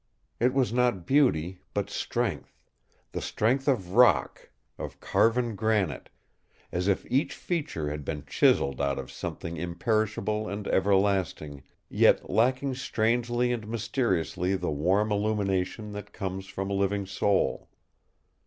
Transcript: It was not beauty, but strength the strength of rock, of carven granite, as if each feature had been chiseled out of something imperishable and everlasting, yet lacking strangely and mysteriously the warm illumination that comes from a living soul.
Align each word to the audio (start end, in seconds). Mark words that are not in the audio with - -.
It 0.39 0.55
was 0.55 0.73
not 0.73 1.05
beauty, 1.05 1.61
but 1.75 1.91
strength 1.91 2.57
the 3.11 3.21
strength 3.21 3.67
of 3.67 3.91
rock, 3.91 4.49
of 4.79 4.99
carven 4.99 5.53
granite, 5.55 6.09
as 6.71 6.87
if 6.87 7.05
each 7.07 7.35
feature 7.35 7.91
had 7.91 8.03
been 8.03 8.25
chiseled 8.25 8.81
out 8.81 8.97
of 8.97 9.11
something 9.11 9.57
imperishable 9.57 10.49
and 10.49 10.67
everlasting, 10.69 11.61
yet 11.87 12.31
lacking 12.31 12.73
strangely 12.73 13.51
and 13.51 13.67
mysteriously 13.67 14.55
the 14.55 14.71
warm 14.71 15.11
illumination 15.11 15.91
that 15.91 16.13
comes 16.13 16.47
from 16.47 16.71
a 16.71 16.73
living 16.73 17.05
soul. 17.05 17.69